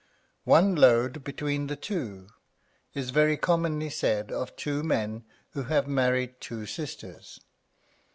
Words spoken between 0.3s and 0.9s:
One